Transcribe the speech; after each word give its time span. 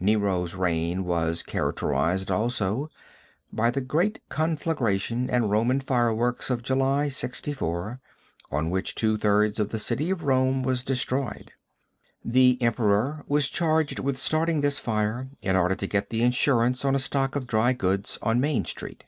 Nero's 0.00 0.54
reign 0.54 1.04
was 1.04 1.42
characterized, 1.42 2.30
also, 2.30 2.88
by 3.52 3.70
the 3.70 3.82
great 3.82 4.22
conflagration 4.30 5.28
and 5.28 5.50
Roman 5.50 5.80
fireworks 5.80 6.48
of 6.48 6.62
July, 6.62 7.08
64, 7.08 8.00
by 8.50 8.62
which 8.62 8.94
two 8.94 9.18
thirds 9.18 9.60
of 9.60 9.68
the 9.68 9.78
city 9.78 10.08
of 10.08 10.22
Rome 10.22 10.62
was 10.62 10.82
destroyed. 10.82 11.52
The 12.24 12.56
emperor 12.62 13.22
was 13.28 13.50
charged 13.50 13.98
with 13.98 14.16
starting 14.16 14.62
this 14.62 14.78
fire 14.78 15.28
in 15.42 15.56
order 15.56 15.74
to 15.74 15.86
get 15.86 16.08
the 16.08 16.22
insurance 16.22 16.82
on 16.82 16.94
a 16.94 16.98
stock 16.98 17.36
of 17.36 17.46
dry 17.46 17.74
goods 17.74 18.18
on 18.22 18.40
Main 18.40 18.64
street. 18.64 19.04